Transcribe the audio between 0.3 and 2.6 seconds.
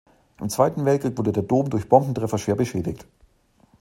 Im Zweiten Weltkrieg wurde der Dom durch Bombentreffer schwer